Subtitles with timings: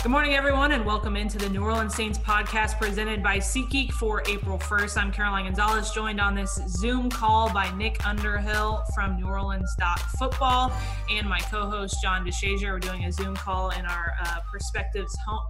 [0.00, 4.22] Good morning, everyone, and welcome into the New Orleans Saints podcast presented by SeatGeek for
[4.28, 4.96] April 1st.
[4.96, 9.68] I'm Caroline Gonzalez, joined on this Zoom call by Nick Underhill from New Orleans
[10.16, 10.72] Football
[11.10, 12.72] and my co-host John DeShazier.
[12.72, 15.44] We're doing a Zoom call in our uh, perspectives home,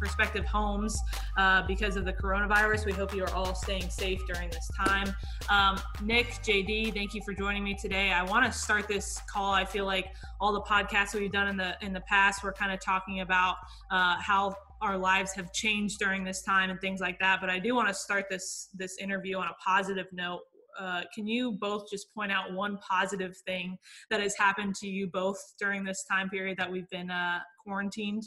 [0.00, 0.98] perspective homes
[1.36, 2.86] uh, because of the coronavirus.
[2.86, 5.14] We hope you are all staying safe during this time.
[5.50, 8.12] Um, Nick, JD, thank you for joining me today.
[8.12, 9.52] I want to start this call.
[9.52, 12.72] I feel like all the podcasts we've done in the in the past, we're kind
[12.72, 13.56] of talking about
[13.90, 17.40] uh, how our lives have changed during this time and things like that.
[17.40, 20.40] But I do want to start this this interview on a positive note.
[20.78, 23.76] Uh, can you both just point out one positive thing
[24.08, 28.22] that has happened to you both during this time period that we've been uh, quarantined?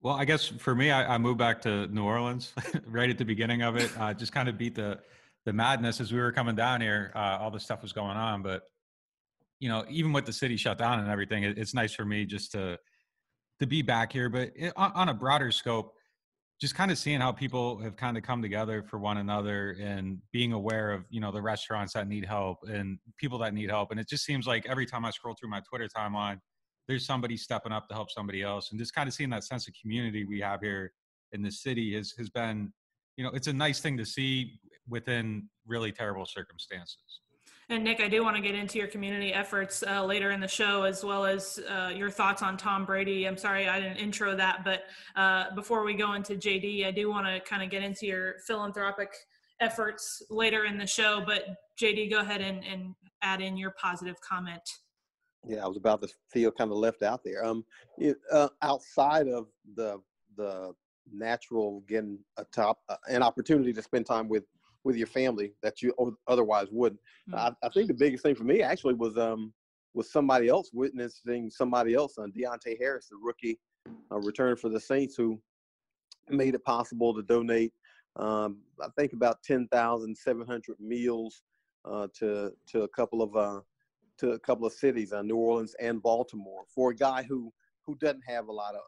[0.00, 2.52] Well, I guess for me, I, I moved back to New Orleans
[2.86, 3.90] right at the beginning of it.
[3.98, 4.98] Uh, just kind of beat the
[5.44, 7.12] the madness as we were coming down here.
[7.14, 8.62] Uh, all this stuff was going on, but
[9.60, 12.24] you know, even with the city shut down and everything, it, it's nice for me
[12.24, 12.78] just to
[13.64, 14.28] to be back here.
[14.28, 15.94] But it, on, a broader scope,
[16.60, 20.18] just kind of seeing how people have kind of come together for one another and
[20.32, 23.90] being aware of you know the restaurants that need help and people that need help
[23.90, 26.38] and it just seems like every time i scroll through my twitter timeline
[26.86, 29.66] there's somebody stepping up to help somebody else and just kind of seeing that sense
[29.66, 30.92] of community we have here
[31.32, 32.72] in the city has has been
[33.16, 37.20] you know it's a nice thing to see within really terrible circumstances
[37.70, 40.48] and Nick, I do want to get into your community efforts uh, later in the
[40.48, 43.26] show, as well as uh, your thoughts on Tom Brady.
[43.26, 44.84] I'm sorry I didn't intro that, but
[45.16, 48.36] uh, before we go into JD, I do want to kind of get into your
[48.46, 49.14] philanthropic
[49.60, 51.22] efforts later in the show.
[51.24, 51.44] But
[51.80, 54.62] JD, go ahead and, and add in your positive comment.
[55.46, 57.44] Yeah, I was about to feel kind of left out there.
[57.44, 57.64] Um,
[57.98, 60.00] it, uh, outside of the
[60.36, 60.72] the
[61.12, 64.44] natural getting a top uh, an opportunity to spend time with
[64.84, 65.94] with your family that you
[66.28, 67.00] otherwise wouldn't.
[67.28, 67.38] Mm-hmm.
[67.38, 69.52] I, I, think the biggest thing for me actually was um
[69.94, 73.58] was somebody else witnessing somebody else on uh, Deonte Harris, the rookie
[74.12, 75.40] uh, return for the Saints, who
[76.28, 77.72] made it possible to donate.
[78.16, 81.42] Um, I think about ten thousand seven hundred meals
[81.84, 83.60] uh, to to a couple of uh,
[84.18, 87.52] to a couple of cities, uh, New Orleans and Baltimore, for a guy who
[87.86, 88.80] who doesn't have a lot of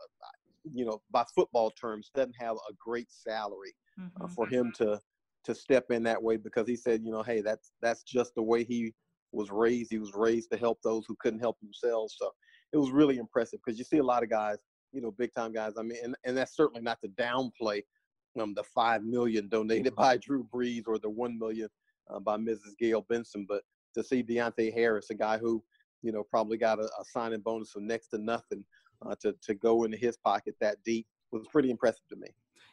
[0.73, 3.75] you know by football terms doesn't have a great salary.
[3.99, 4.35] Uh, mm-hmm.
[4.35, 5.01] for him to
[5.47, 8.43] to step in that way because he said, you know, hey, that's that's just the
[8.43, 8.93] way he
[9.33, 9.91] was raised.
[9.91, 12.17] He was raised to help those who couldn't help themselves.
[12.19, 12.31] So
[12.73, 14.59] it was really impressive because you see a lot of guys,
[14.93, 15.73] you know, big time guys.
[15.79, 17.83] I mean, and, and that's certainly not to downplay
[18.41, 21.69] um, the five million donated by Drew Brees or the one million
[22.11, 22.77] uh, by Mrs.
[22.79, 23.63] Gayle Benson, but
[23.95, 25.63] to see Deonte Harris, a guy who,
[26.03, 28.65] you know, probably got a, a signing bonus of next to nothing
[29.05, 32.29] uh, to to go into his pocket that deep was pretty impressive to me.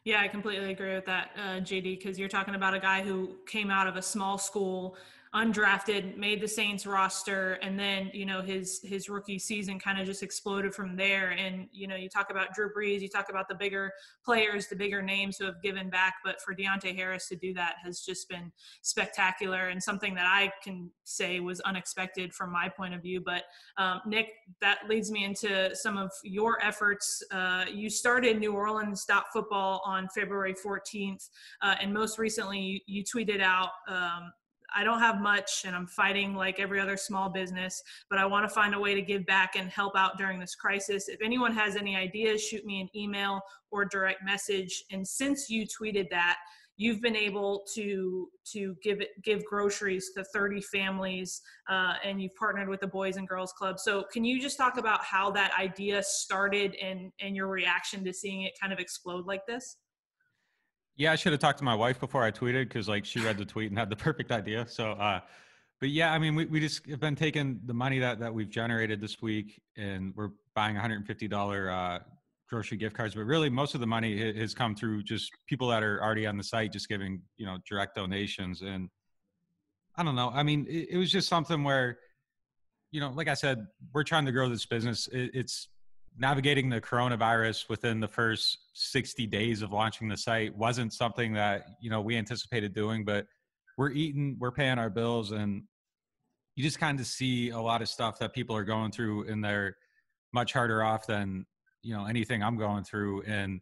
[0.05, 3.35] Yeah, I completely agree with that, uh, JD, because you're talking about a guy who
[3.45, 4.97] came out of a small school
[5.35, 10.05] undrafted, made the Saints roster, and then you know his his rookie season kind of
[10.05, 11.31] just exploded from there.
[11.31, 13.91] And you know, you talk about Drew Brees, you talk about the bigger
[14.23, 17.75] players, the bigger names who have given back, but for Deonte Harris to do that
[17.83, 18.51] has just been
[18.83, 23.21] spectacular and something that I can say was unexpected from my point of view.
[23.25, 23.43] But
[23.77, 24.27] um, Nick,
[24.61, 27.23] that leads me into some of your efforts.
[27.31, 31.29] Uh, you started New Orleans Stop Football on February 14th,
[31.63, 33.69] uh, and most recently you, you tweeted out.
[33.87, 34.31] Um,
[34.75, 38.47] I don't have much and I'm fighting like every other small business, but I want
[38.47, 41.07] to find a way to give back and help out during this crisis.
[41.07, 43.41] If anyone has any ideas, shoot me an email
[43.71, 44.83] or direct message.
[44.91, 46.37] And since you tweeted that,
[46.77, 52.35] you've been able to to give it give groceries to 30 families uh, and you've
[52.35, 55.51] partnered with the boys and girls club so can you just talk about how that
[55.59, 59.77] idea started and and your reaction to seeing it kind of explode like this
[60.95, 63.37] yeah, I should have talked to my wife before I tweeted because like she read
[63.37, 64.67] the tweet and had the perfect idea.
[64.67, 65.21] So, uh,
[65.79, 68.49] but yeah, I mean, we, we just have been taking the money that, that we've
[68.49, 71.99] generated this week and we're buying $150 uh,
[72.49, 73.15] grocery gift cards.
[73.15, 76.37] But really, most of the money has come through just people that are already on
[76.37, 78.61] the site, just giving, you know, direct donations.
[78.61, 78.89] And
[79.97, 80.31] I don't know.
[80.33, 81.97] I mean, it, it was just something where,
[82.91, 85.07] you know, like I said, we're trying to grow this business.
[85.07, 85.67] It, it's
[86.17, 91.65] navigating the coronavirus within the first 60 days of launching the site wasn't something that
[91.81, 93.25] you know we anticipated doing but
[93.77, 95.63] we're eating we're paying our bills and
[96.55, 99.43] you just kind of see a lot of stuff that people are going through and
[99.43, 99.75] they're
[100.33, 101.45] much harder off than
[101.81, 103.59] you know anything i'm going through and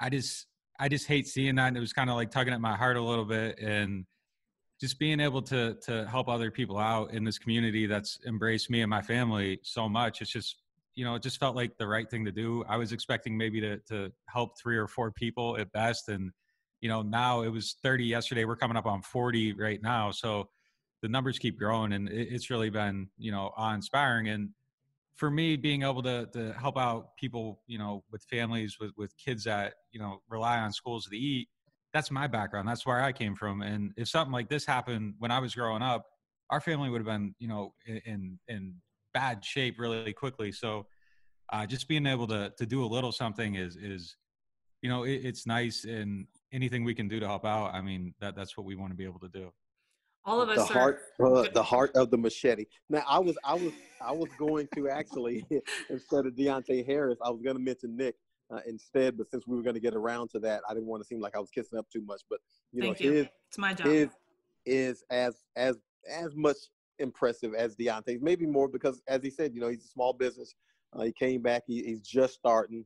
[0.00, 0.46] i just
[0.80, 2.96] i just hate seeing that and it was kind of like tugging at my heart
[2.96, 4.06] a little bit and
[4.80, 8.80] just being able to to help other people out in this community that's embraced me
[8.80, 10.61] and my family so much it's just
[10.94, 12.64] you know, it just felt like the right thing to do.
[12.68, 16.32] I was expecting maybe to to help three or four people at best, and
[16.80, 18.44] you know, now it was 30 yesterday.
[18.44, 20.48] We're coming up on 40 right now, so
[21.00, 24.28] the numbers keep growing, and it's really been you know awe inspiring.
[24.28, 24.50] And
[25.14, 29.16] for me, being able to to help out people, you know, with families with with
[29.16, 31.48] kids that you know rely on schools to eat,
[31.92, 32.68] that's my background.
[32.68, 33.62] That's where I came from.
[33.62, 36.06] And if something like this happened when I was growing up,
[36.50, 38.74] our family would have been, you know, in in
[39.14, 40.52] bad shape really quickly.
[40.52, 40.86] So
[41.52, 44.16] uh, just being able to to do a little something is is
[44.80, 47.74] you know it, it's nice and anything we can do to help out.
[47.74, 49.52] I mean that that's what we want to be able to do
[50.24, 53.36] all of us the are, heart uh, the heart of the machete now i was
[53.44, 55.44] i was i was going to actually
[55.90, 58.14] instead of deonte harris i was going to mention nick
[58.52, 61.02] uh, instead but since we were going to get around to that i didn't want
[61.02, 62.38] to seem like i was kissing up too much but
[62.72, 63.12] you Thank know you.
[63.12, 64.08] his it's my job his
[64.64, 65.76] is as as
[66.08, 66.56] as much
[66.98, 70.54] impressive as deonte's maybe more because as he said you know he's a small business.
[70.94, 71.62] Uh, he came back.
[71.66, 72.84] He, he's just starting.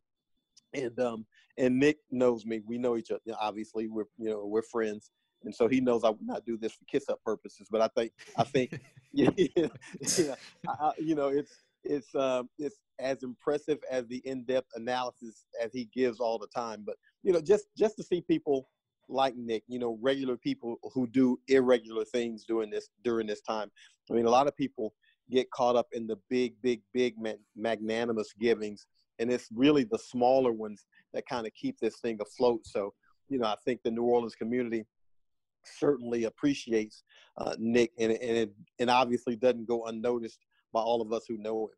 [0.74, 1.26] And um
[1.58, 2.60] and nick knows me.
[2.66, 5.10] We know each other obviously we're you know we're friends.
[5.44, 7.68] And so he knows I would not do this for kiss up purposes.
[7.70, 8.80] But I think I think
[9.12, 10.34] yeah, yeah
[10.68, 11.52] I, you know it's
[11.84, 16.48] it's um, it's as impressive as the in depth analysis as he gives all the
[16.48, 16.82] time.
[16.84, 18.68] But you know just just to see people
[19.08, 23.70] like Nick, you know, regular people who do irregular things during this during this time.
[24.10, 24.94] I mean, a lot of people
[25.30, 27.14] get caught up in the big, big, big
[27.56, 28.86] magnanimous givings,
[29.18, 32.60] and it's really the smaller ones that kind of keep this thing afloat.
[32.64, 32.92] So,
[33.28, 34.84] you know, I think the New Orleans community
[35.64, 37.02] certainly appreciates
[37.38, 40.38] uh, Nick, and and it, and obviously doesn't go unnoticed
[40.72, 41.70] by all of us who know him.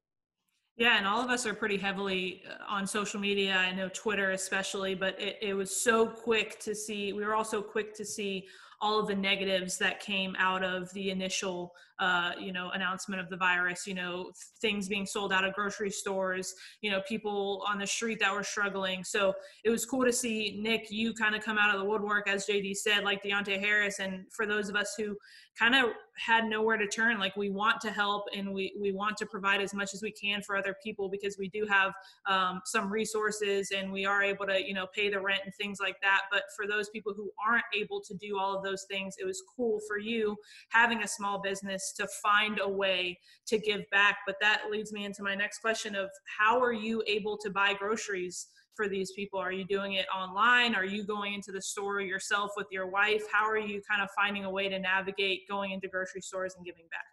[0.78, 3.56] Yeah, and all of us are pretty heavily uh, on social media.
[3.56, 7.12] I know Twitter especially, but it, it was so quick to see.
[7.12, 8.46] We were all so quick to see
[8.80, 13.28] all of the negatives that came out of the initial uh, you know announcement of
[13.28, 14.30] the virus you know
[14.60, 18.44] things being sold out of grocery stores you know people on the street that were
[18.44, 19.02] struggling.
[19.02, 19.34] So
[19.64, 22.46] it was cool to see nick you kind of come out of the woodwork as
[22.46, 23.98] jd said like deonte harris.
[23.98, 25.16] And for those of us who
[25.58, 29.16] kind of had nowhere to turn like we want to help and we we want
[29.16, 31.92] to provide as much as we can for other people because we do have
[32.26, 35.78] um, some resources and we are able to you know pay the rent and things
[35.80, 36.22] like that.
[36.30, 39.42] But for those people who aren't able to do all of those things it was
[39.56, 40.36] cool for you
[40.70, 45.04] having a small business to find a way to give back but that leads me
[45.04, 48.48] into my next question of how are you able to buy groceries
[48.78, 49.40] for these people?
[49.40, 50.76] Are you doing it online?
[50.76, 53.24] Are you going into the store yourself with your wife?
[53.30, 56.64] How are you kind of finding a way to navigate going into grocery stores and
[56.64, 57.04] giving back?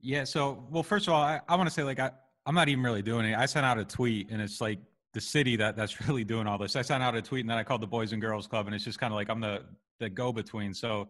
[0.00, 0.24] Yeah.
[0.24, 2.10] So, well, first of all, I, I want to say like I,
[2.44, 3.38] I'm not even really doing it.
[3.38, 4.80] I sent out a tweet, and it's like
[5.12, 6.76] the city that that's really doing all this.
[6.76, 8.74] I sent out a tweet, and then I called the Boys and Girls Club, and
[8.74, 9.64] it's just kind of like I'm the
[9.98, 10.72] the go between.
[10.72, 11.08] So,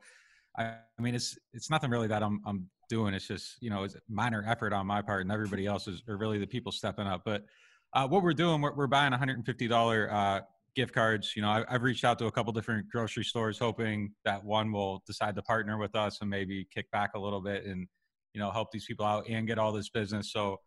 [0.58, 3.14] I, I mean, it's it's nothing really that I'm I'm doing.
[3.14, 6.17] It's just you know, it's minor effort on my part, and everybody else is are
[6.17, 7.23] really the people stepping up.
[7.25, 7.44] But
[7.93, 10.41] uh, what we're doing, we're, we're buying $150 uh,
[10.76, 11.32] gift cards.
[11.35, 14.73] You know, I, have reached out to a couple different grocery stores, hoping that one
[14.73, 17.88] will decide to partner with us and maybe kick back a little bit and
[18.32, 20.32] you know help these people out and get all this business.
[20.32, 20.58] So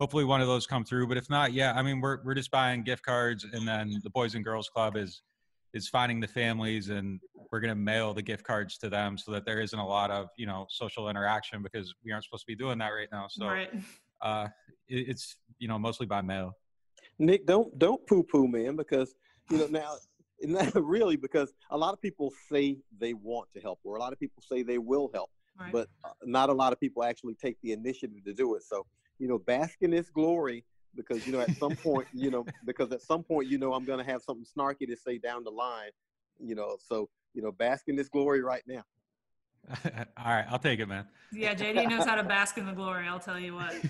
[0.00, 1.06] hopefully one of those come through.
[1.06, 4.10] But if not, yeah, I mean we're we're just buying gift cards, and then the
[4.10, 5.22] Boys and Girls Club is
[5.72, 7.20] is finding the families and
[7.52, 10.10] we're going to mail the gift cards to them so that there isn't a lot
[10.10, 13.26] of you know social interaction because we aren't supposed to be doing that right now
[13.30, 13.70] so right.
[14.20, 14.48] uh,
[14.88, 16.56] it, it's you know mostly by mail
[17.20, 19.14] Nick, don't don't poo poo, man, because
[19.50, 19.94] you know now.
[20.74, 24.18] Really, because a lot of people say they want to help, or a lot of
[24.18, 25.28] people say they will help,
[25.60, 25.70] right.
[25.70, 28.62] but uh, not a lot of people actually take the initiative to do it.
[28.62, 28.86] So,
[29.20, 30.64] you know, bask in this glory,
[30.96, 33.84] because you know at some point, you know, because at some point, you know, I'm
[33.84, 35.90] going to have something snarky to say down the line,
[36.38, 36.76] you know.
[36.80, 38.82] So, you know, bask in this glory right now.
[39.84, 41.06] All right, I'll take it, man.
[41.32, 43.06] Yeah, JD knows how to bask in the glory.
[43.06, 43.74] I'll tell you what.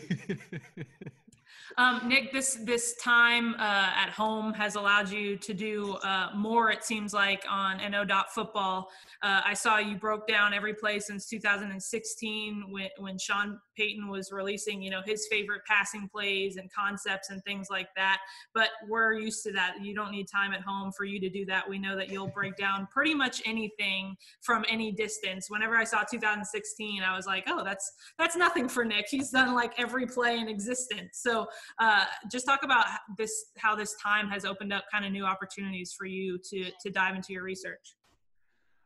[1.78, 6.70] Um, Nick, this this time uh, at home has allowed you to do uh, more.
[6.70, 8.88] It seems like on no dot football.
[9.22, 14.30] Uh, I saw you broke down every play since 2016 when when Sean Payton was
[14.30, 18.18] releasing, you know, his favorite passing plays and concepts and things like that.
[18.52, 19.76] But we're used to that.
[19.82, 21.66] You don't need time at home for you to do that.
[21.68, 25.49] We know that you'll break down pretty much anything from any distance.
[25.49, 29.06] Whenever I saw 2016, I was like, oh, that's that's nothing for Nick.
[29.08, 31.20] He's done like every play in existence.
[31.22, 31.46] So
[31.78, 32.84] uh, just talk about
[33.16, 36.90] this, how this time has opened up kind of new opportunities for you to to
[36.90, 37.94] dive into your research.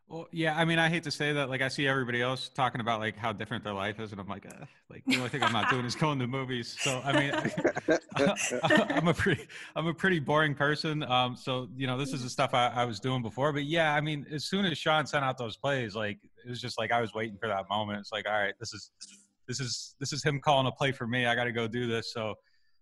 [0.08, 1.49] Well, yeah, I mean, I hate to say that.
[1.49, 4.28] Like, I see everybody else talking about like how different their life is, and I'm
[4.28, 6.76] like, uh, like the only thing I'm not doing is going to movies.
[6.78, 7.32] So, I mean,
[8.62, 11.02] I, am a pretty, I'm a pretty boring person.
[11.04, 13.50] Um, so you know, this is the stuff I, I was doing before.
[13.52, 16.61] But yeah, I mean, as soon as Sean sent out those plays, like it was
[16.61, 18.00] just like I was waiting for that moment.
[18.00, 18.90] It's like, all right, this is,
[19.49, 21.25] this is, this is him calling a play for me.
[21.25, 22.12] I got to go do this.
[22.12, 22.34] So,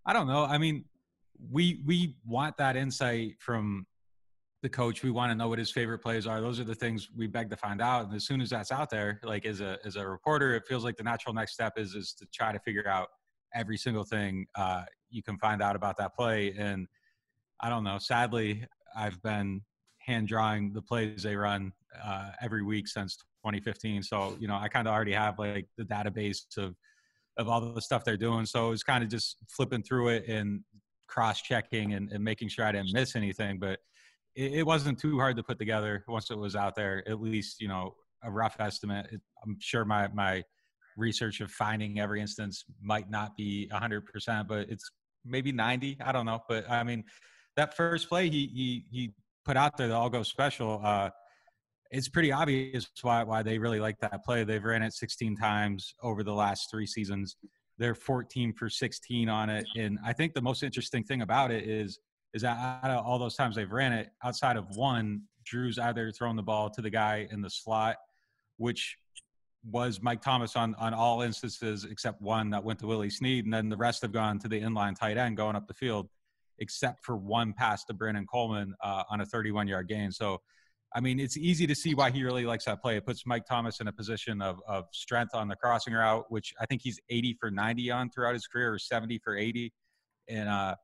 [0.05, 0.45] I don't know.
[0.45, 0.85] I mean,
[1.51, 3.87] we we want that insight from
[4.63, 5.03] the coach.
[5.03, 6.41] We want to know what his favorite plays are.
[6.41, 8.07] Those are the things we beg to find out.
[8.07, 10.85] And as soon as that's out there, like as a as a reporter, it feels
[10.85, 13.09] like the natural next step is is to try to figure out
[13.55, 16.55] every single thing uh, you can find out about that play.
[16.57, 16.87] And
[17.61, 17.99] I don't know.
[17.99, 18.65] Sadly,
[18.97, 19.63] I've been
[19.99, 24.03] hand drawing the plays they run uh, every week since 2015.
[24.05, 26.77] So you know, I kind of already have like the database of
[27.37, 28.47] of all the stuff they're doing.
[28.47, 30.61] So it was kind of just flipping through it and
[31.09, 33.59] cross checking and, and, making sure I didn't miss anything.
[33.59, 33.81] But
[34.35, 37.03] it, it, wasn't too hard to put together once it was out there.
[37.09, 39.07] At least you know a rough estimate.
[39.13, 40.43] It, I'm sure my my
[40.97, 44.91] research of finding every instance might not be 100%, but it's
[45.25, 45.99] maybe 90.
[46.05, 46.41] I don't know.
[46.49, 47.05] But I mean,
[47.57, 49.11] that first play he he he
[49.45, 50.81] put out there, the all go special.
[50.83, 51.11] Uh,
[51.91, 54.45] it's pretty obvious why why they really like that play.
[54.45, 57.37] They've ran it 16 times over the last three seasons.
[57.79, 61.69] They're 14 for 16 on it, and I think the most interesting thing about it
[61.69, 61.99] is
[62.35, 66.11] is that out of all those times they've ran it, outside of one, Drew's either
[66.11, 67.97] thrown the ball to the guy in the slot,
[68.57, 68.97] which
[69.71, 73.53] was Mike Thomas on on all instances except one that went to Willie Snead, and
[73.53, 76.09] then the rest have gone to the inline tight end going up the field,
[76.59, 80.11] except for one pass to Brandon Coleman uh, on a 31 yard gain.
[80.11, 80.41] So
[80.95, 82.97] I mean, it's easy to see why he really likes that play.
[82.97, 86.53] It puts Mike Thomas in a position of, of strength on the crossing route, which
[86.61, 89.73] I think he's 80 for 90 on throughout his career, or 70 for 80.
[90.29, 90.75] And uh,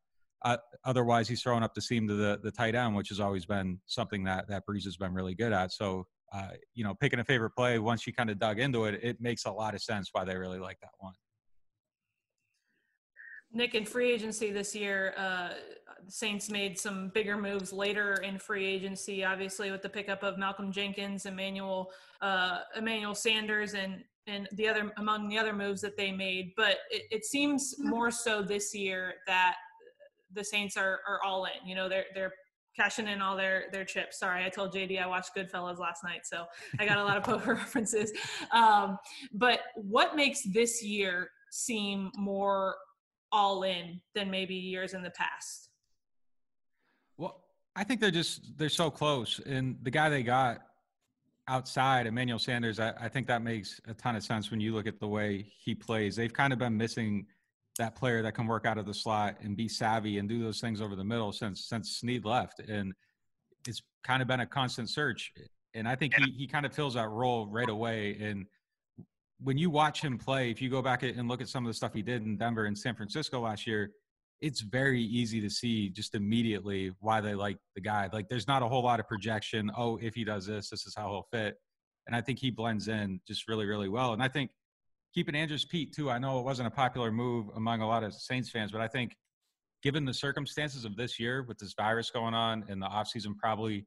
[0.42, 3.44] uh, otherwise, he's throwing up the seam to the, the tight end, which has always
[3.44, 5.72] been something that, that Brees has been really good at.
[5.72, 9.00] So, uh, you know, picking a favorite play, once you kind of dug into it,
[9.02, 11.14] it makes a lot of sense why they really like that one.
[13.50, 15.48] Nick, in free agency this year, uh,
[16.04, 20.38] the Saints made some bigger moves later in free agency, obviously with the pickup of
[20.38, 21.90] Malcolm Jenkins, Emmanuel
[22.20, 26.52] uh, Emmanuel Sanders, and and the other among the other moves that they made.
[26.56, 29.56] But it, it seems more so this year that
[30.32, 31.68] the Saints are are all in.
[31.68, 32.32] You know, they're they're
[32.76, 34.18] cashing in all their their chips.
[34.18, 36.46] Sorry, I told JD I watched Goodfellas last night, so
[36.78, 38.12] I got a lot of poker references.
[38.52, 38.98] Um,
[39.32, 42.76] but what makes this year seem more
[43.32, 45.70] all in than maybe years in the past?
[47.16, 47.44] Well,
[47.74, 50.62] I think they're just they're so close, and the guy they got
[51.48, 54.86] outside, Emmanuel Sanders, I, I think that makes a ton of sense when you look
[54.86, 56.14] at the way he plays.
[56.14, 57.26] They've kind of been missing
[57.78, 60.60] that player that can work out of the slot and be savvy and do those
[60.60, 62.92] things over the middle since since Snead left, and
[63.66, 65.32] it's kind of been a constant search.
[65.74, 68.18] And I think he he kind of fills that role right away.
[68.20, 68.46] And
[69.40, 71.74] when you watch him play, if you go back and look at some of the
[71.74, 73.90] stuff he did in Denver and San Francisco last year,
[74.40, 78.08] it's very easy to see just immediately why they like the guy.
[78.12, 79.70] Like there's not a whole lot of projection.
[79.76, 81.56] Oh, if he does this, this is how he'll fit.
[82.06, 84.12] And I think he blends in just really, really well.
[84.12, 84.50] And I think
[85.14, 86.10] keeping Andrus Peat too.
[86.10, 88.88] I know it wasn't a popular move among a lot of Saints fans, but I
[88.88, 89.16] think
[89.82, 93.86] given the circumstances of this year with this virus going on and the offseason probably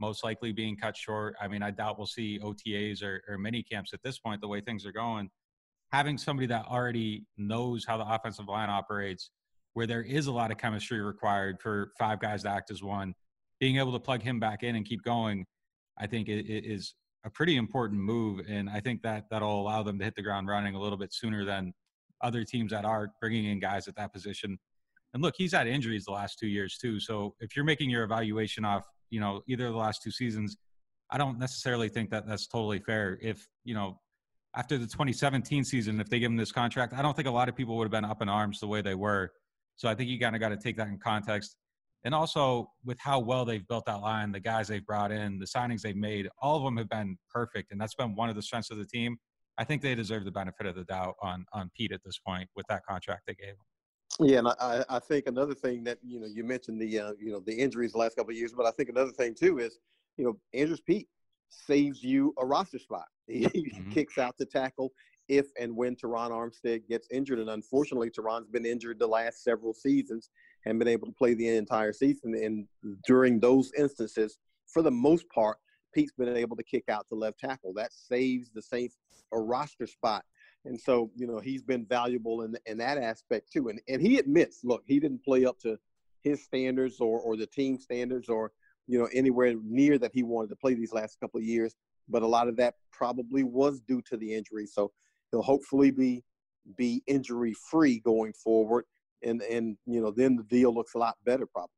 [0.00, 1.36] most likely being cut short.
[1.40, 4.48] I mean, I doubt we'll see OTAs or, or mini camps at this point, the
[4.48, 5.28] way things are going.
[5.92, 9.30] Having somebody that already knows how the offensive line operates,
[9.74, 13.14] where there is a lot of chemistry required for five guys to act as one,
[13.60, 15.44] being able to plug him back in and keep going,
[15.98, 18.40] I think is a pretty important move.
[18.48, 21.12] And I think that that'll allow them to hit the ground running a little bit
[21.12, 21.72] sooner than
[22.22, 24.58] other teams that are bringing in guys at that position.
[25.12, 27.00] And look, he's had injuries the last two years too.
[27.00, 30.56] So if you're making your evaluation off you know either of the last two seasons,
[31.10, 33.18] I don't necessarily think that that's totally fair.
[33.20, 34.00] If you know
[34.56, 37.48] after the 2017 season, if they give him this contract, I don't think a lot
[37.48, 39.30] of people would have been up in arms the way they were.
[39.76, 41.56] So I think you kind of got to take that in context.
[42.04, 45.44] And also with how well they've built that line, the guys they've brought in, the
[45.44, 48.42] signings they've made, all of them have been perfect, and that's been one of the
[48.42, 49.18] strengths of the team.
[49.58, 52.48] I think they deserve the benefit of the doubt on on Peat at this point
[52.56, 53.56] with that contract they gave him.
[54.18, 57.30] Yeah, and I, I think another thing that you know you mentioned the uh, you
[57.30, 59.78] know the injuries the last couple of years, but I think another thing too is
[60.16, 61.08] you know Andrus Peat
[61.50, 63.06] saves you a roster spot.
[63.30, 63.90] He mm-hmm.
[63.90, 64.90] kicks out the tackle
[65.28, 69.72] if and when Terron Armstead gets injured, and unfortunately Terron's been injured the last several
[69.72, 70.30] seasons
[70.66, 72.34] and been able to play the entire season.
[72.34, 72.66] And
[73.06, 75.58] during those instances, for the most part,
[75.94, 77.72] Peat's been able to kick out the left tackle.
[77.74, 78.96] That saves the Saints
[79.32, 80.24] a roster spot
[80.64, 83.68] and so, you know, he's been valuable in, in that aspect too.
[83.68, 85.78] And, and he admits, look, he didn't play up to
[86.22, 88.52] his standards or, or the team standards or,
[88.86, 91.74] you know, anywhere near that he wanted to play these last couple of years.
[92.08, 94.66] But a lot of that probably was due to the injury.
[94.66, 94.92] So
[95.30, 96.22] he'll hopefully be
[96.76, 98.84] be injury free going forward.
[99.22, 101.70] And, and, you know, then the deal looks a lot better probably.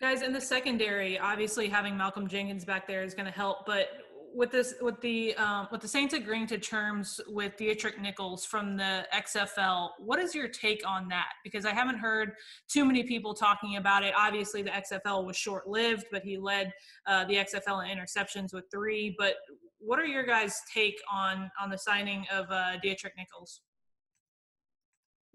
[0.00, 3.66] Guys, in the secondary, obviously having Malcolm Jenkins back there is going to help.
[3.66, 3.88] But
[4.34, 8.76] with this with the um, with the Saints agreeing to terms with Deatrick Nichols from
[8.76, 11.28] the XFL, what is your take on that?
[11.44, 12.32] Because I haven't heard
[12.68, 14.14] too many people talking about it.
[14.16, 16.72] Obviously, the XFL was short lived, but he led
[17.06, 19.14] uh, the XFL in interceptions with three.
[19.18, 19.34] But
[19.78, 23.60] what are your guys' take on on the signing of uh, Deatrick Nichols?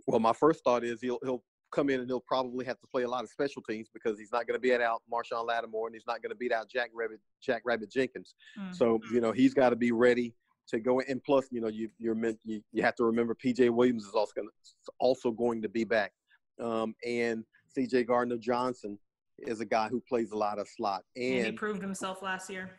[0.08, 3.04] Well, my first thought is he'll he'll come in and he'll probably have to play
[3.04, 5.96] a lot of special teams because he's not going to beat out Marshon Lattimore and
[5.96, 8.36] he's not going to beat out Jack Rabbit Jack Rabbit Jenkins.
[8.58, 8.74] Mm.
[8.76, 10.34] So you know he's got to be ready
[10.70, 11.02] to go.
[11.02, 14.14] And plus, you know you you're meant you, you have to remember PJ Williams is
[14.14, 16.14] also going to also going to be back,
[16.62, 17.44] um, and
[17.78, 18.98] CJ Gardner Johnson
[19.40, 22.50] is a guy who plays a lot of slot and he and proved himself last
[22.50, 22.72] year.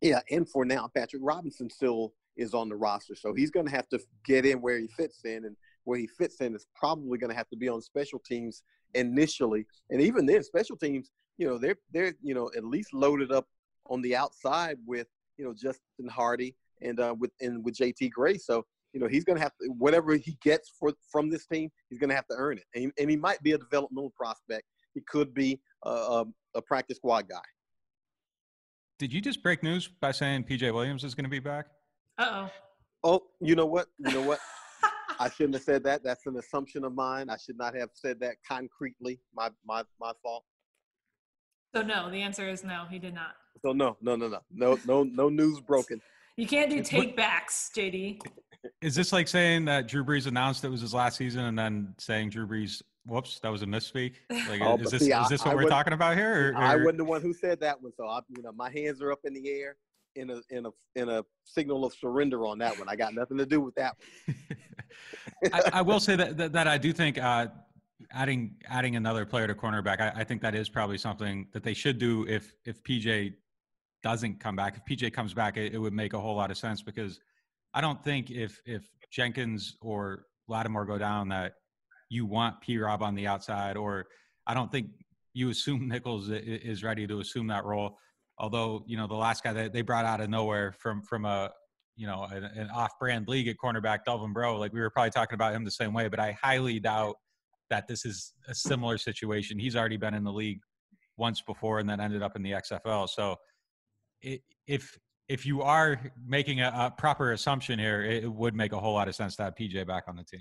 [0.00, 3.72] yeah, and for now, Patrick Robinson still is on the roster, so he's going to
[3.72, 5.56] have to get in where he fits in, and
[5.88, 9.64] where he fits in is probably going to have to be on special teams initially,
[9.88, 13.46] and even then, special teams, you know, they're they're you know at least loaded up
[13.86, 15.06] on the outside with
[15.38, 19.24] you know Justin Hardy and uh, with and with JT Gray, so you know he's
[19.24, 22.26] going to have to whatever he gets for from this team, he's going to have
[22.28, 24.64] to earn it, and he, and he might be a developmental prospect.
[24.92, 26.24] He could be a, a,
[26.56, 27.36] a practice squad guy.
[28.98, 31.68] Did you just break news by saying PJ Williams is going to be back?
[32.18, 32.48] Uh
[33.04, 33.86] Oh, you know what?
[33.98, 34.40] You know what?
[35.20, 36.02] I shouldn't have said that.
[36.04, 37.28] That's an assumption of mine.
[37.30, 39.20] I should not have said that concretely.
[39.34, 40.44] My my my fault.
[41.74, 42.84] So no, the answer is no.
[42.90, 43.32] He did not.
[43.64, 46.00] So no, no, no, no, no, no, no news broken.
[46.36, 48.20] You can't do What- take backs, JD.
[48.80, 51.94] Is this like saying that Drew Brees announced it was his last season and then
[51.98, 54.14] saying Drew Brees, whoops, that was a misspeak?
[54.48, 56.52] Like, Oh, is this see, is I- this I what we're talking about here?
[56.52, 59.00] Or, I wasn't the one who said that one, so I, you know, my hands
[59.00, 59.76] are up in the air
[60.18, 62.88] in a in a in a signal of surrender on that one.
[62.88, 63.96] I got nothing to do with that.
[65.52, 67.48] I, I will say that, that that I do think uh,
[68.12, 71.74] adding adding another player to cornerback, I, I think that is probably something that they
[71.74, 73.34] should do if if PJ
[74.02, 74.76] doesn't come back.
[74.76, 77.20] If PJ comes back, it, it would make a whole lot of sense because
[77.74, 81.54] I don't think if if Jenkins or Lattimore go down that
[82.08, 84.06] you want P Rob on the outside, or
[84.46, 84.88] I don't think
[85.34, 87.98] you assume Nichols is ready to assume that role.
[88.38, 91.50] Although you know the last guy that they brought out of nowhere from from a
[91.96, 95.34] you know an, an off-brand league at cornerback, Delvin Breaux, like we were probably talking
[95.34, 96.08] about him the same way.
[96.08, 97.16] But I highly doubt
[97.70, 99.58] that this is a similar situation.
[99.58, 100.60] He's already been in the league
[101.16, 103.08] once before and then ended up in the XFL.
[103.08, 103.36] So
[104.22, 104.98] if
[105.28, 109.08] if you are making a, a proper assumption here, it would make a whole lot
[109.08, 110.40] of sense to have PJ back on the team.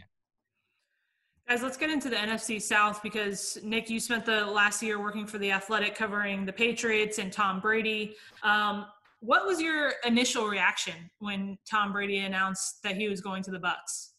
[1.48, 5.26] Guys, let's get into the NFC South because Nick, you spent the last year working
[5.26, 8.16] for the Athletic, covering the Patriots and Tom Brady.
[8.44, 8.86] Um,
[9.22, 13.60] what was your initial reaction when Tom Brady announced that he was going to the
[13.60, 14.10] Bucs?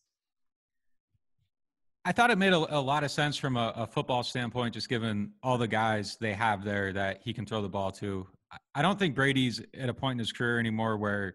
[2.06, 4.88] I thought it made a, a lot of sense from a, a football standpoint, just
[4.88, 8.26] given all the guys they have there that he can throw the ball to.
[8.50, 11.34] I- I don't think Brady's at a point in his career anymore where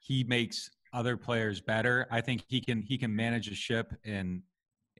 [0.00, 2.06] he makes other players better.
[2.10, 4.42] I think he can he can manage a ship and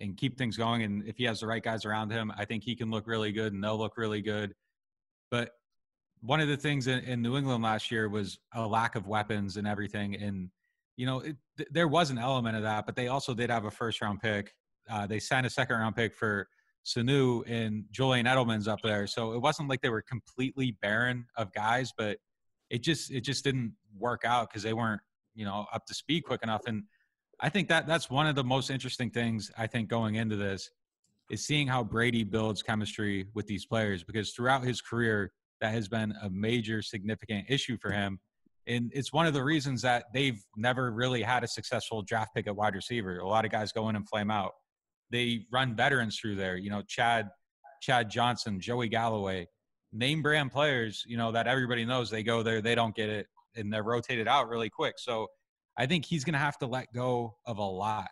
[0.01, 0.83] and keep things going.
[0.83, 3.33] And if he has the right guys around him, I think he can look really
[3.33, 4.55] good and they'll look really good.
[5.31, 5.51] But
[6.21, 9.57] one of the things in, in New England last year was a lack of weapons
[9.57, 10.17] and everything.
[10.17, 10.51] And
[10.97, 13.65] you know, it, th- there was an element of that, but they also did have
[13.65, 14.55] a first round pick.
[14.91, 16.49] Uh, they signed a second round pick for
[16.85, 19.07] Sanu and Julian Edelman's up there.
[19.07, 22.19] So it wasn't like they were completely barren of guys, but
[22.71, 25.01] it just it just didn't work out because they weren't
[25.35, 26.63] you know up to speed quick enough.
[26.67, 26.85] And
[27.41, 30.71] I think that that's one of the most interesting things I think going into this
[31.31, 35.89] is seeing how Brady builds chemistry with these players because throughout his career that has
[35.89, 38.19] been a major significant issue for him.
[38.67, 42.47] And it's one of the reasons that they've never really had a successful draft pick
[42.47, 43.19] at wide receiver.
[43.19, 44.53] A lot of guys go in and flame out.
[45.11, 47.29] They run veterans through there, you know, Chad,
[47.81, 49.47] Chad Johnson, Joey Galloway,
[49.93, 53.27] name brand players, you know, that everybody knows they go there, they don't get it,
[53.57, 54.95] and they're rotated out really quick.
[54.99, 55.27] So
[55.81, 58.11] I think he's going to have to let go of a lot,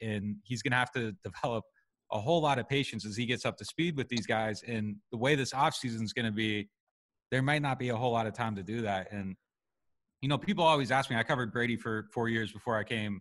[0.00, 1.64] and he's going to have to develop
[2.12, 4.62] a whole lot of patience as he gets up to speed with these guys.
[4.62, 6.68] And the way this offseason is going to be,
[7.32, 9.10] there might not be a whole lot of time to do that.
[9.10, 9.34] And
[10.20, 11.16] you know, people always ask me.
[11.16, 13.20] I covered Brady for four years before I came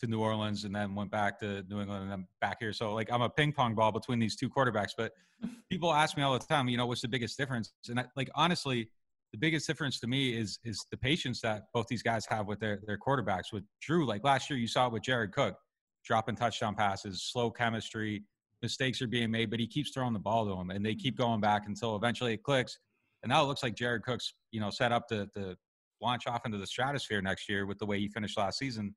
[0.00, 2.74] to New Orleans, and then went back to New England, and then back here.
[2.74, 4.92] So like I'm a ping pong ball between these two quarterbacks.
[4.94, 5.12] But
[5.70, 7.72] people ask me all the time, you know, what's the biggest difference?
[7.88, 8.90] And I, like honestly,
[9.32, 12.60] the biggest difference to me is is the patience that both these guys have with
[12.60, 13.52] their their quarterbacks.
[13.52, 15.56] With Drew, like last year, you saw it with Jared Cook,
[16.04, 18.24] dropping touchdown passes, slow chemistry,
[18.62, 21.16] mistakes are being made, but he keeps throwing the ball to him, and they keep
[21.16, 22.78] going back until eventually it clicks.
[23.22, 25.56] And now it looks like Jared Cook's, you know, set up to, to
[26.00, 28.94] launch off into the stratosphere next year with the way he finished last season.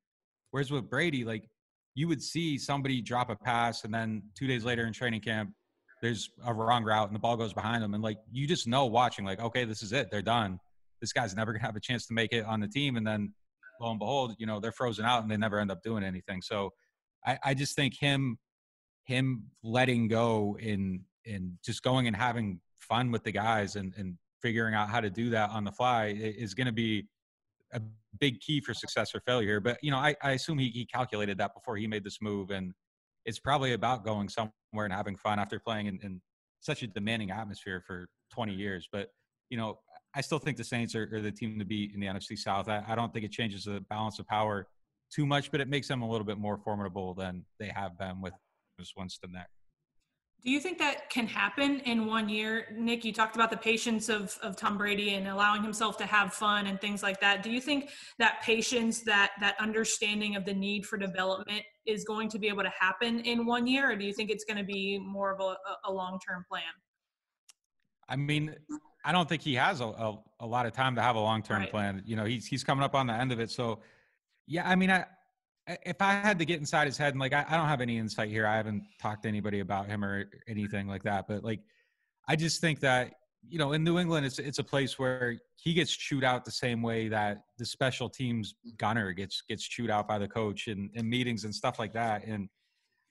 [0.52, 1.48] Whereas with Brady, like
[1.94, 5.50] you would see somebody drop a pass and then two days later in training camp,
[6.02, 7.94] there's a wrong route and the ball goes behind them.
[7.94, 10.10] And like you just know watching, like, okay, this is it.
[10.10, 10.58] They're done.
[11.00, 12.96] This guy's never gonna have a chance to make it on the team.
[12.96, 13.32] And then
[13.80, 16.42] lo and behold, you know, they're frozen out and they never end up doing anything.
[16.42, 16.70] So
[17.24, 18.38] I, I just think him
[19.04, 24.18] him letting go in in just going and having fun with the guys and, and
[24.40, 27.06] figuring out how to do that on the fly is going to be
[27.72, 27.80] a
[28.18, 29.60] big key for success or failure.
[29.60, 32.50] But you know, I, I assume he, he calculated that before he made this move,
[32.50, 32.72] and
[33.24, 34.52] it's probably about going somewhere
[34.84, 36.20] and having fun after playing in, in
[36.60, 38.88] such a demanding atmosphere for 20 years.
[38.90, 39.08] But
[39.50, 39.78] you know,
[40.14, 42.68] I still think the Saints are, are the team to beat in the NFC South.
[42.68, 44.66] I, I, don't think it changes the balance of power
[45.14, 48.20] too much, but it makes them a little bit more formidable than they have been
[48.20, 48.32] with
[48.78, 49.48] just Winston there.
[50.44, 52.66] Do you think that can happen in one year?
[52.76, 56.34] Nick, you talked about the patience of, of Tom Brady and allowing himself to have
[56.34, 57.44] fun and things like that.
[57.44, 62.28] Do you think that patience, that that understanding of the need for development is going
[62.30, 64.64] to be able to happen in one year, or do you think it's going to
[64.64, 65.54] be more of a,
[65.88, 66.62] a long-term plan?
[68.08, 68.56] I mean,
[69.04, 71.60] I don't think he has a, a, a lot of time to have a long-term
[71.60, 71.70] right.
[71.70, 72.02] plan.
[72.04, 73.50] You know, he's he's coming up on the end of it.
[73.50, 73.78] So
[74.48, 75.06] yeah, I mean, I
[75.66, 77.98] if I had to get inside his head, and like I, I, don't have any
[77.98, 81.26] insight here, I haven't talked to anybody about him or anything like that.
[81.28, 81.60] But like,
[82.28, 83.12] I just think that
[83.48, 86.50] you know, in New England, it's it's a place where he gets chewed out the
[86.50, 90.90] same way that the special teams gunner gets gets chewed out by the coach in,
[90.94, 92.24] in meetings and stuff like that.
[92.24, 92.48] And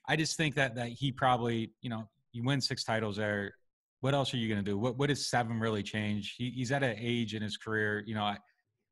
[0.08, 3.56] I just think that that he probably, you know, you win six titles there.
[4.00, 4.78] What else are you going to do?
[4.78, 6.36] What what does seven really change?
[6.38, 8.24] He, he's at an age in his career, you know.
[8.24, 8.38] I,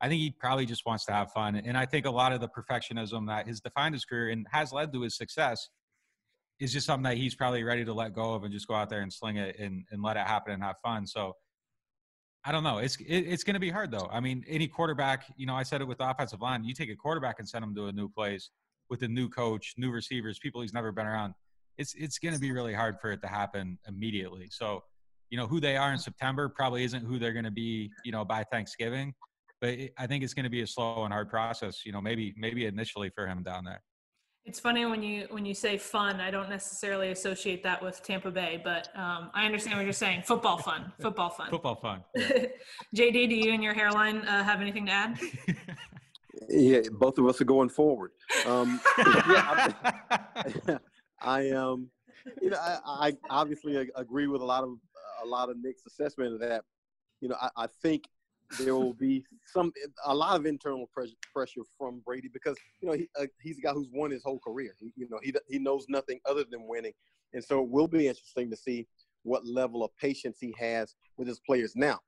[0.01, 1.55] I think he probably just wants to have fun.
[1.55, 4.71] And I think a lot of the perfectionism that has defined his career and has
[4.71, 5.69] led to his success
[6.59, 8.89] is just something that he's probably ready to let go of and just go out
[8.89, 11.05] there and sling it and, and let it happen and have fun.
[11.05, 11.33] So
[12.45, 12.77] I don't know.
[12.77, 14.09] It's it, it's going to be hard though.
[14.11, 16.63] I mean, any quarterback, you know, I said it with the offensive line.
[16.63, 18.49] You take a quarterback and send him to a new place
[18.89, 21.33] with a new coach, new receivers, people he's never been around.
[21.77, 24.47] It's it's going to be really hard for it to happen immediately.
[24.51, 24.83] So,
[25.29, 28.11] you know, who they are in September probably isn't who they're going to be, you
[28.11, 29.13] know, by Thanksgiving
[29.61, 31.85] but I think it's going to be a slow and hard process.
[31.85, 33.81] You know, maybe maybe initially for him down there.
[34.45, 36.19] It's funny when you when you say fun.
[36.19, 40.23] I don't necessarily associate that with Tampa Bay, but um, I understand what you're saying.
[40.23, 42.03] Football fun, football fun, football fun.
[42.15, 42.45] Yeah.
[42.95, 45.19] JD, do you and your hairline uh, have anything to add?
[46.49, 48.11] yeah, both of us are going forward.
[48.45, 49.71] Um, yeah,
[51.21, 51.89] I, um,
[52.41, 54.77] you know, I, I obviously agree with a lot of
[55.21, 56.63] a lot of Nick's assessment of that.
[57.21, 58.05] You know, I, I think
[58.57, 59.71] there will be some
[60.05, 63.61] a lot of internal pressure, pressure from Brady because you know he, uh, he's a
[63.61, 64.75] guy who's won his whole career.
[64.79, 66.93] He, you know he he knows nothing other than winning,
[67.33, 68.87] and so it will be interesting to see
[69.23, 71.75] what level of patience he has with his players.
[71.75, 71.99] Now,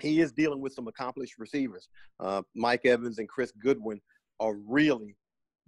[0.00, 1.88] he is dealing with some accomplished receivers.
[2.20, 4.00] Uh, Mike Evans and Chris Godwin
[4.40, 5.16] are really,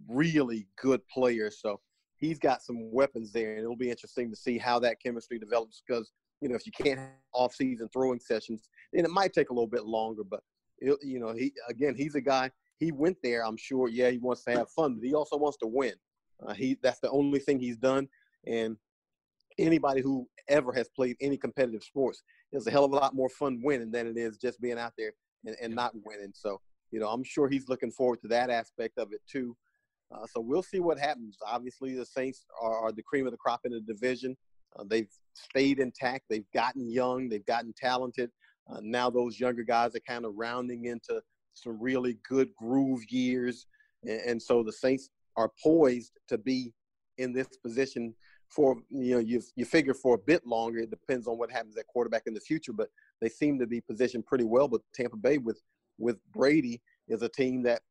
[0.09, 1.59] really good players.
[1.61, 1.81] So
[2.17, 5.83] he's got some weapons there, and it'll be interesting to see how that chemistry develops
[5.87, 9.53] because you know, if you can't have off-season throwing sessions, then it might take a
[9.53, 10.23] little bit longer.
[10.29, 10.41] But
[10.79, 12.51] it, you know, he again, he's a guy.
[12.79, 13.45] He went there.
[13.45, 13.89] I'm sure.
[13.89, 15.95] Yeah, he wants to have fun, but he also wants to win.
[16.47, 18.09] Uh, he that's the only thing he's done.
[18.47, 18.77] And
[19.59, 22.23] anybody who ever has played any competitive sports
[22.53, 24.93] is a hell of a lot more fun winning than it is just being out
[24.99, 25.13] there
[25.47, 26.33] and, and not winning.
[26.35, 26.61] So
[26.93, 29.57] you know, I'm sure he's looking forward to that aspect of it too.
[30.13, 31.37] Uh, so we'll see what happens.
[31.45, 34.37] Obviously, the Saints are, are the cream of the crop in the division.
[34.79, 36.25] Uh, they've stayed intact.
[36.29, 37.29] They've gotten young.
[37.29, 38.31] They've gotten talented.
[38.69, 41.21] Uh, now those younger guys are kind of rounding into
[41.55, 43.67] some really good groove years,
[44.03, 46.73] and, and, so the Saints are poised to be
[47.19, 48.15] in this position
[48.49, 50.79] for you know you you figure for a bit longer.
[50.79, 52.89] It depends on what happens at quarterback in the future, but
[53.21, 54.69] they seem to be positioned pretty well.
[54.69, 55.61] But Tampa Bay with
[55.99, 57.83] with Brady is a team that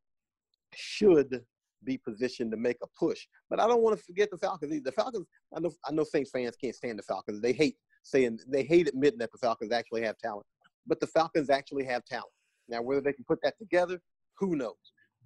[0.74, 1.42] should
[1.84, 3.28] be positioned to make a push.
[3.50, 4.82] But I don't want to forget the Falcons.
[4.84, 7.42] The Falcons, I know, I know Saints fans can't stand the Falcons.
[7.42, 10.46] They hate saying, they hate admitting that the Falcons actually have talent.
[10.88, 12.32] But the Falcons actually have talent.
[12.68, 14.00] Now, whether they can put that together,
[14.40, 14.74] who knows?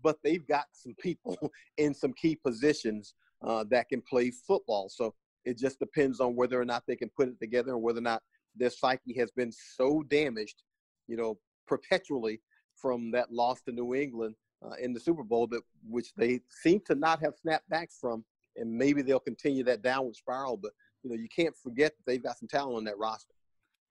[0.02, 1.38] But they've got some people
[1.78, 3.14] in some key positions
[3.46, 4.90] uh, that can play football.
[4.90, 5.14] So
[5.46, 8.04] it just depends on whether or not they can put it together and whether or
[8.04, 8.22] not
[8.56, 10.64] their psyche has been so damaged,
[11.08, 12.42] you know, perpetually
[12.76, 16.82] from that loss to New England uh, in the Super Bowl, that which they seem
[16.88, 18.24] to not have snapped back from,
[18.56, 20.58] and maybe they'll continue that downward spiral.
[20.58, 20.72] But
[21.04, 23.34] you know, you can't forget that they've got some talent on that roster.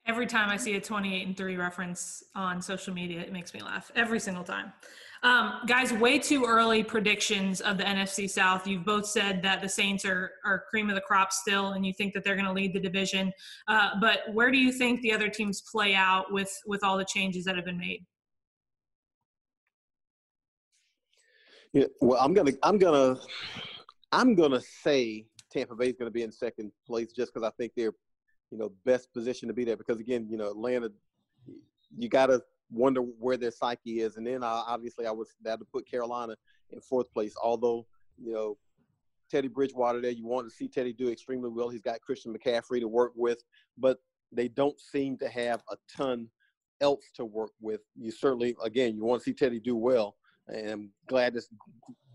[0.06, 3.60] Every time I see a 28 and 3 reference on social media, it makes me
[3.60, 4.72] laugh every single time.
[5.22, 8.66] Um, guys, way too early predictions of the NFC South.
[8.66, 11.92] You've both said that the Saints are, are cream of the crop still, and you
[11.92, 13.32] think that they're going to lead the division.
[13.66, 17.04] Uh, but where do you think the other teams play out with with all the
[17.04, 18.06] changes that have been made?
[21.72, 23.16] Yeah, well, I'm gonna, I'm gonna,
[24.10, 27.72] I'm gonna say Tampa Bay is gonna be in second place just because I think
[27.76, 27.92] they're,
[28.50, 29.76] you know, best position to be there.
[29.76, 30.90] Because again, you know, Atlanta,
[31.96, 35.64] you gotta wonder where their psyche is, and then uh, obviously I was that to
[35.66, 36.36] put Carolina
[36.70, 37.34] in fourth place.
[37.42, 38.56] Although, you know,
[39.30, 41.68] Teddy Bridgewater there, you want to see Teddy do extremely well.
[41.68, 43.42] He's got Christian McCaffrey to work with,
[43.76, 43.98] but
[44.32, 46.28] they don't seem to have a ton
[46.80, 47.80] else to work with.
[47.94, 50.16] You certainly, again, you want to see Teddy do well
[50.48, 51.48] and I'm glad it's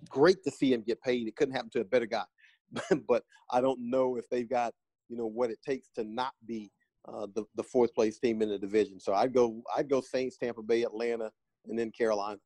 [0.10, 1.28] great to see him get paid.
[1.28, 2.26] It couldn't happen to a better guy.
[3.08, 4.74] but I don't know if they've got
[5.10, 6.72] you know what it takes to not be
[7.08, 9.00] uh, the the fourth place team in the division.
[9.00, 11.32] So I'd go I'd go Saints, Tampa Bay, Atlanta,
[11.68, 12.40] and then Carolina.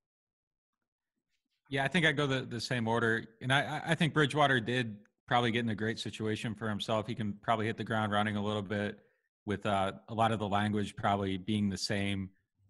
[1.70, 4.98] Yeah, I think I go the, the same order, and I I think Bridgewater did
[5.28, 7.06] probably get in a great situation for himself.
[7.06, 9.00] He can probably hit the ground running a little bit
[9.46, 12.30] with uh, a lot of the language probably being the same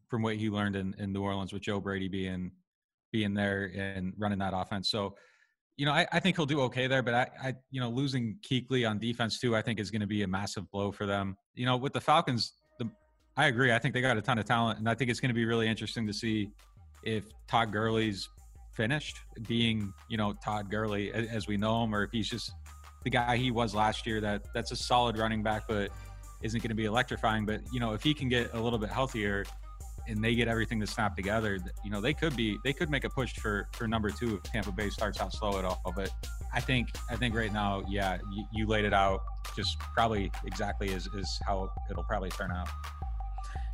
[0.09, 2.51] from what he learned in, in New Orleans with Joe Brady being
[3.11, 4.89] being there and running that offense.
[4.89, 5.15] So,
[5.77, 7.03] you know, I, I think he'll do okay there.
[7.03, 10.07] But I, I, you know, losing Kuechly on defense too, I think is going to
[10.07, 11.37] be a massive blow for them.
[11.55, 12.89] You know, with the Falcons, the
[13.35, 13.71] I agree.
[13.71, 15.45] I think they got a ton of talent, and I think it's going to be
[15.45, 16.49] really interesting to see
[17.03, 18.27] if Todd Gurley's
[18.73, 19.17] finished
[19.47, 22.51] being, you know, Todd Gurley as we know him, or if he's just
[23.03, 24.19] the guy he was last year.
[24.19, 25.91] That that's a solid running back, but
[26.41, 27.45] isn't going to be electrifying.
[27.45, 29.45] But you know, if he can get a little bit healthier
[30.07, 33.03] and they get everything to snap together, you know, they could be they could make
[33.03, 35.81] a push for for number two if Tampa Bay starts out slow at all.
[35.95, 36.11] But
[36.53, 39.21] I think I think right now, yeah, you, you laid it out
[39.55, 42.69] just probably exactly as is how it'll probably turn out.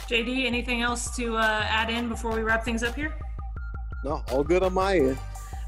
[0.07, 3.13] JD, anything else to uh, add in before we wrap things up here?
[4.03, 5.17] No, all good on my end.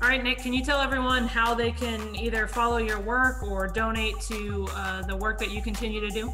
[0.02, 3.68] All right, Nick, can you tell everyone how they can either follow your work or
[3.68, 6.32] donate to uh, the work that you continue to do?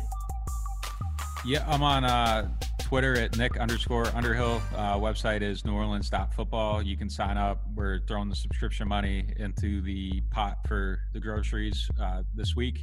[1.45, 2.49] Yeah, I'm on uh,
[2.91, 4.61] Twitter at Nick underscore Underhill.
[4.75, 6.81] Uh, website is New Orleans football.
[6.81, 7.61] You can sign up.
[7.73, 12.81] We're throwing the subscription money into the pot for the groceries uh, this week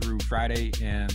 [0.00, 0.70] through Friday.
[0.80, 1.12] And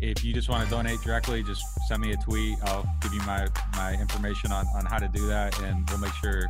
[0.00, 2.56] if you just want to donate directly, just send me a tweet.
[2.64, 6.14] I'll give you my, my information on, on how to do that, and we'll make
[6.14, 6.46] sure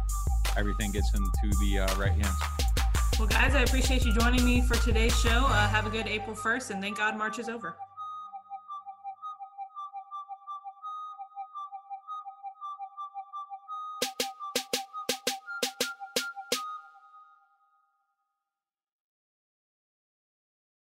[0.56, 2.36] everything gets into the uh, right hands.
[3.18, 5.44] Well, guys, I appreciate you joining me for today's show.
[5.46, 7.74] Uh, have a good April 1st, and thank God March is over.